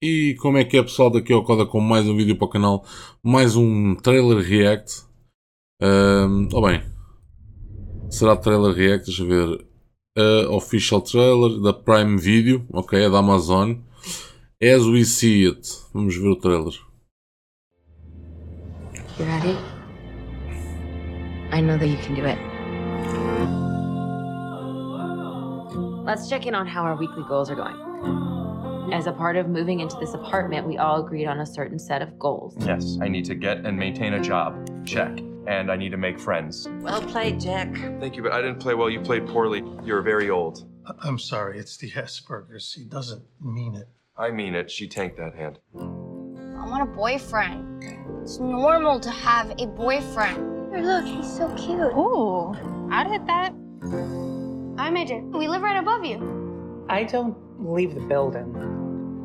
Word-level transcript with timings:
E 0.00 0.36
como 0.40 0.58
é 0.58 0.64
que 0.64 0.76
é 0.76 0.82
pessoal, 0.82 1.10
daqui 1.10 1.32
ao 1.32 1.42
Coda 1.42 1.66
com 1.66 1.80
mais 1.80 2.06
um 2.06 2.16
vídeo 2.16 2.36
para 2.36 2.46
o 2.46 2.50
canal, 2.50 2.84
mais 3.20 3.56
um 3.56 3.96
trailer 3.96 4.38
react. 4.38 5.02
Um, 5.82 6.48
oh 6.52 6.62
bem, 6.62 6.82
será 8.08 8.36
trailer 8.36 8.72
react, 8.72 9.06
deixa 9.06 9.24
eu 9.24 9.26
ver. 9.26 9.66
Uh, 10.16 10.52
official 10.52 11.00
trailer 11.00 11.60
da 11.60 11.72
Prime 11.72 12.16
Video, 12.16 12.64
ok, 12.72 13.04
é 13.06 13.10
da 13.10 13.18
Amazon. 13.18 13.74
As 14.62 14.84
we 14.84 15.04
see 15.04 15.46
it. 15.46 15.68
Vamos 15.92 16.16
ver 16.16 16.28
o 16.28 16.36
trailer. 16.36 16.74
You 19.18 19.26
ready? 19.26 19.56
I 21.50 21.60
know 21.60 21.76
that 21.76 21.88
you 21.88 21.98
can 21.98 22.14
do 22.14 22.24
it. 22.24 22.38
Let's 26.04 26.28
check 26.28 26.46
in 26.46 26.54
on 26.54 26.68
how 26.68 26.84
our 26.84 26.96
weekly 26.96 27.24
goals 27.28 27.50
are 27.50 27.56
going. 27.56 28.37
As 28.92 29.06
a 29.06 29.12
part 29.12 29.36
of 29.36 29.48
moving 29.48 29.80
into 29.80 29.96
this 29.98 30.14
apartment, 30.14 30.66
we 30.66 30.78
all 30.78 31.04
agreed 31.04 31.26
on 31.26 31.40
a 31.40 31.46
certain 31.46 31.78
set 31.78 32.00
of 32.02 32.18
goals. 32.18 32.54
Yes, 32.58 32.98
I 33.02 33.08
need 33.08 33.24
to 33.26 33.34
get 33.34 33.58
and 33.66 33.76
maintain 33.78 34.14
a 34.14 34.20
job. 34.20 34.86
Check. 34.86 35.18
And 35.46 35.70
I 35.70 35.76
need 35.76 35.90
to 35.90 35.96
make 35.96 36.18
friends. 36.18 36.68
Well 36.80 37.00
played, 37.02 37.40
Jack. 37.40 37.74
Thank 38.00 38.16
you, 38.16 38.22
but 38.22 38.32
I 38.32 38.40
didn't 38.42 38.60
play 38.60 38.74
well. 38.74 38.90
You 38.90 39.00
played 39.00 39.26
poorly. 39.26 39.62
You're 39.84 40.02
very 40.02 40.30
old. 40.30 40.64
I- 40.86 40.92
I'm 41.08 41.18
sorry, 41.18 41.58
it's 41.58 41.76
the 41.76 41.90
Asperger's. 41.90 42.72
He 42.72 42.84
doesn't 42.84 43.24
mean 43.40 43.74
it. 43.74 43.88
I 44.16 44.30
mean 44.30 44.54
it. 44.54 44.70
She 44.70 44.88
tanked 44.88 45.16
that 45.18 45.34
hand. 45.34 45.58
I 45.76 46.66
want 46.70 46.82
a 46.82 46.92
boyfriend. 46.94 47.84
It's 48.22 48.38
normal 48.38 49.00
to 49.00 49.10
have 49.10 49.50
a 49.58 49.66
boyfriend. 49.66 50.70
Here, 50.74 50.82
look, 50.82 51.04
he's 51.04 51.30
so 51.30 51.48
cute. 51.56 51.78
Ooh, 51.96 52.54
I'd 52.90 53.06
hit 53.06 53.26
that. 53.26 53.52
I'm 53.52 54.94
AJ. 54.96 55.32
We 55.36 55.48
live 55.48 55.62
right 55.62 55.78
above 55.78 56.04
you. 56.04 56.84
I 56.90 57.04
don't 57.04 57.36
leave 57.58 57.94
the 57.94 58.00
building. 58.00 58.46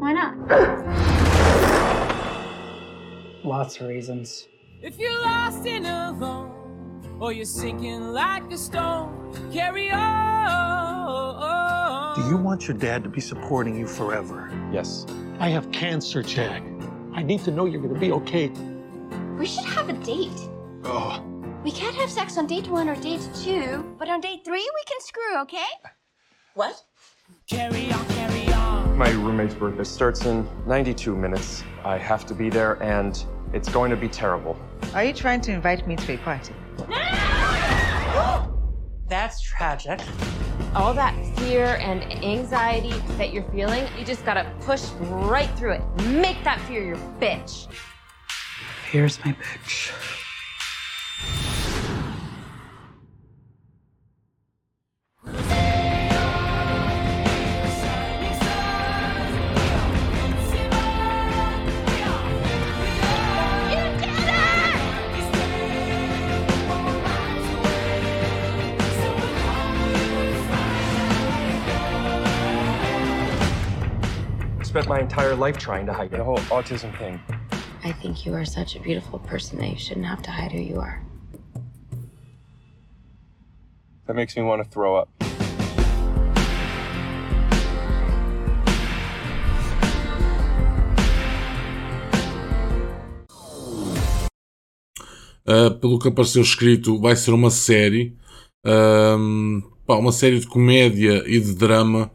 Why 0.00 0.12
not? 0.12 0.36
Lots 3.44 3.80
of 3.80 3.88
reasons. 3.88 4.46
If 4.82 4.98
you're 4.98 5.20
lost 5.22 5.66
and 5.66 5.86
alone, 5.86 6.50
or 7.20 7.32
you're 7.32 7.44
sinking 7.44 8.12
like 8.12 8.50
a 8.52 8.58
stone, 8.58 9.32
carry 9.52 9.90
on. 9.90 10.12
Do 12.16 12.22
you 12.28 12.36
want 12.36 12.66
your 12.68 12.76
dad 12.76 13.02
to 13.04 13.10
be 13.10 13.20
supporting 13.20 13.76
you 13.78 13.86
forever? 13.86 14.50
Yes. 14.72 15.06
I 15.38 15.48
have 15.48 15.70
cancer, 15.72 16.22
Jack. 16.22 16.62
I 17.14 17.22
need 17.22 17.42
to 17.44 17.50
know 17.50 17.64
you're 17.66 17.80
gonna 17.82 17.98
be 17.98 18.12
okay. 18.12 18.48
We 19.38 19.46
should 19.46 19.64
have 19.64 19.88
a 19.88 19.92
date. 19.94 20.30
Oh, 20.84 21.22
We 21.64 21.70
can't 21.70 21.94
have 21.96 22.10
sex 22.10 22.36
on 22.38 22.46
date 22.48 22.66
one 22.68 22.88
or 22.88 22.96
date 22.96 23.26
two, 23.34 23.84
but 23.98 24.08
on 24.08 24.20
date 24.20 24.44
three 24.44 24.60
we 24.60 24.82
can 24.86 25.00
screw, 25.00 25.38
okay? 25.42 25.68
What? 26.54 26.82
Carry 27.48 27.90
on, 27.92 28.04
carry 28.08 28.20
on. 28.20 28.21
My 29.02 29.10
roommate's 29.10 29.54
birthday 29.54 29.82
starts 29.82 30.26
in 30.26 30.46
92 30.64 31.16
minutes. 31.16 31.64
I 31.84 31.98
have 31.98 32.24
to 32.26 32.34
be 32.34 32.50
there, 32.50 32.80
and 32.80 33.20
it's 33.52 33.68
going 33.68 33.90
to 33.90 33.96
be 33.96 34.06
terrible. 34.06 34.56
Are 34.94 35.02
you 35.02 35.12
trying 35.12 35.40
to 35.40 35.50
invite 35.50 35.88
me 35.88 35.96
to 35.96 36.14
a 36.14 36.18
party? 36.18 36.54
That's 39.08 39.40
tragic. 39.40 40.00
All 40.76 40.94
that 40.94 41.16
fear 41.38 41.78
and 41.80 42.04
anxiety 42.24 42.94
that 43.18 43.32
you're 43.32 43.50
feeling, 43.50 43.88
you 43.98 44.04
just 44.04 44.24
gotta 44.24 44.48
push 44.60 44.84
right 45.00 45.50
through 45.58 45.72
it. 45.72 45.82
Make 46.04 46.44
that 46.44 46.60
fear 46.60 46.84
your 46.84 46.96
bitch. 47.20 47.66
Here's 48.88 49.18
my 49.24 49.32
bitch. 49.32 50.11
Spent 74.72 74.88
my 74.88 75.00
entire 75.00 75.36
life 75.36 75.58
trying 75.58 75.84
to 75.84 75.92
hide 75.92 76.10
the 76.10 76.24
whole 76.24 76.38
autism 76.48 76.96
thing. 76.98 77.20
I 77.84 77.92
think 77.92 78.24
you 78.24 78.32
are 78.32 78.46
such 78.46 78.74
a 78.74 78.80
beautiful 78.80 79.18
person 79.18 79.58
that 79.58 79.68
you 79.68 79.76
shouldn't 79.76 80.06
have 80.06 80.22
to 80.22 80.30
hide 80.30 80.50
who 80.50 80.60
you 80.60 80.80
are. 80.80 81.02
That 84.06 84.16
makes 84.16 84.34
me 84.34 84.42
want 84.42 84.64
to 84.64 84.70
throw 84.70 84.96
up. 84.96 85.10
Uh, 95.46 95.68
pelo 95.82 95.98
que 95.98 96.08
apareceu 96.08 96.40
escrito, 96.40 96.98
vai 96.98 97.14
ser 97.14 97.32
uma 97.32 97.50
série. 97.50 98.16
Pá, 98.64 99.96
uma 99.96 100.12
série 100.12 100.40
de 100.40 100.46
comédia 100.46 101.22
e 101.26 101.38
de 101.38 101.54
drama 101.54 102.10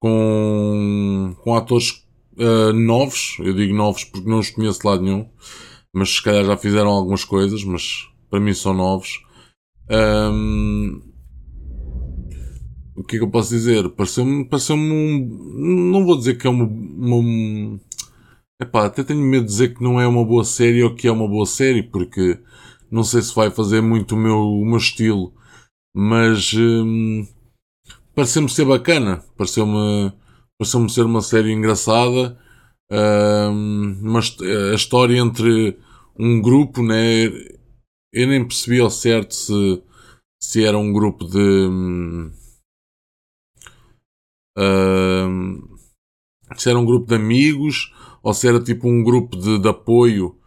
com, 0.00 1.34
com 1.42 1.54
atores 1.54 2.06
uh, 2.38 2.72
novos. 2.72 3.36
Eu 3.40 3.54
digo 3.54 3.74
novos 3.74 4.04
porque 4.04 4.28
não 4.28 4.38
os 4.38 4.50
conheço 4.50 4.80
de 4.80 4.86
lado 4.86 5.02
nenhum. 5.02 5.28
Mas 5.92 6.10
se 6.10 6.22
calhar 6.22 6.44
já 6.44 6.56
fizeram 6.56 6.90
algumas 6.90 7.24
coisas, 7.24 7.64
mas 7.64 8.08
para 8.30 8.40
mim 8.40 8.52
são 8.52 8.74
novos. 8.74 9.22
Ahm, 9.88 11.00
o 12.96 13.04
que 13.04 13.16
é 13.16 13.18
que 13.18 13.24
eu 13.24 13.30
posso 13.30 13.50
dizer? 13.50 13.88
Pareceu-me 13.90 14.44
pareceu 14.44 14.76
um. 14.76 15.90
Não 15.92 16.04
vou 16.04 16.16
dizer 16.16 16.36
que 16.36 16.46
é 16.46 16.50
uma. 16.50 16.64
uma 16.64 17.80
Epá, 18.60 18.86
até 18.86 19.04
tenho 19.04 19.20
medo 19.20 19.44
de 19.44 19.50
dizer 19.50 19.74
que 19.74 19.82
não 19.82 20.00
é 20.00 20.06
uma 20.06 20.24
boa 20.24 20.44
série 20.44 20.82
ou 20.82 20.94
que 20.94 21.06
é 21.06 21.12
uma 21.12 21.28
boa 21.28 21.44
série, 21.44 21.82
porque 21.82 22.38
não 22.90 23.04
sei 23.04 23.20
se 23.20 23.34
vai 23.34 23.50
fazer 23.50 23.82
muito 23.82 24.14
o 24.14 24.18
meu, 24.18 24.38
o 24.38 24.64
meu 24.64 24.78
estilo, 24.78 25.34
mas 25.94 26.54
hum, 26.54 27.26
pareceu-me 28.16 28.48
ser 28.48 28.64
bacana, 28.64 29.22
pareceu-me 29.36 30.10
pareceu 30.58 30.88
ser 30.88 31.04
uma 31.04 31.20
série 31.20 31.52
engraçada, 31.52 32.38
hum, 32.90 33.98
mas 34.02 34.34
a 34.72 34.74
história 34.74 35.18
entre 35.18 35.78
um 36.18 36.40
grupo, 36.40 36.82
né? 36.82 37.26
Eu 38.12 38.28
nem 38.28 38.42
percebi 38.42 38.80
ao 38.80 38.90
certo 38.90 39.34
se, 39.34 39.82
se 40.42 40.64
era 40.64 40.78
um 40.78 40.92
grupo 40.92 41.26
de. 41.26 41.68
se 46.56 46.70
era 46.70 46.78
um 46.78 46.86
grupo 46.86 47.06
de 47.06 47.14
amigos 47.16 47.92
ou 48.22 48.32
se 48.32 48.48
era 48.48 48.62
tipo 48.62 48.88
um 48.88 49.04
grupo 49.04 49.36
de, 49.36 49.58
de 49.58 49.68
apoio. 49.68 50.38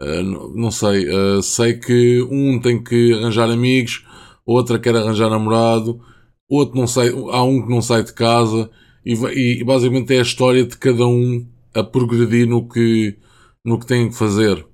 Ah, 0.00 0.22
não 0.22 0.48
não 0.54 0.70
sei. 0.70 1.06
ah, 1.10 1.42
sei 1.42 1.74
que 1.74 2.22
um 2.30 2.60
tem 2.60 2.82
que 2.82 3.12
arranjar 3.14 3.50
amigos, 3.50 4.04
outra 4.44 4.78
quer 4.78 4.96
arranjar 4.96 5.30
namorado, 5.30 6.00
outro 6.48 6.76
não 6.78 6.86
sai, 6.86 7.08
há 7.10 7.42
um 7.42 7.62
que 7.62 7.70
não 7.70 7.82
sai 7.82 8.02
de 8.04 8.12
casa 8.12 8.70
e, 9.04 9.12
e 9.60 9.64
basicamente 9.64 10.14
é 10.14 10.18
a 10.18 10.22
história 10.22 10.64
de 10.64 10.76
cada 10.76 11.06
um 11.06 11.46
a 11.74 11.84
progredir 11.84 12.48
no 12.48 12.68
que, 12.68 13.18
no 13.64 13.78
que 13.78 13.86
tem 13.86 14.08
que 14.08 14.16
fazer. 14.16 14.66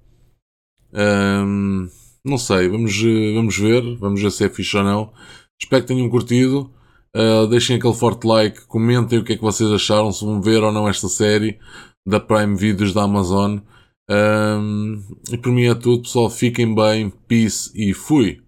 Hum, 0.95 1.89
não 2.25 2.39
sei, 2.39 2.69
vamos, 2.69 2.93
eh, 3.05 3.35
vamos 3.35 3.57
ver, 3.59 3.97
vamos 3.97 4.23
ver 4.23 4.31
se 4.31 4.45
é 4.45 4.49
fixe 4.49 4.77
ou 4.77 4.85
não. 4.85 5.13
Espero 5.61 5.83
que 5.83 5.89
tenham 5.89 6.09
curtido. 6.09 6.71
Uh, 7.15 7.47
deixem 7.47 7.77
aquele 7.77 7.95
forte 7.95 8.27
like, 8.27 8.67
comentem 8.67 9.19
o 9.19 9.25
que 9.25 9.35
é 9.35 9.37
que 9.37 9.43
vocês 9.43 9.71
acharam, 9.71 10.11
se 10.13 10.25
vão 10.25 10.41
ver 10.41 10.63
ou 10.63 10.73
não 10.73 10.89
esta 10.89 11.09
série 11.09 11.59
da 12.07 12.19
Prime 12.19 12.57
Videos 12.57 12.95
da 12.95 13.03
Amazon. 13.03 13.59
Um, 14.09 15.03
e 15.31 15.39
por 15.39 15.53
mim 15.53 15.65
é 15.65 15.75
tudo, 15.75 16.03
pessoal. 16.03 16.31
Fiquem 16.31 16.75
bem, 16.75 17.11
peace 17.29 17.71
e 17.75 17.95
fui! 17.95 18.43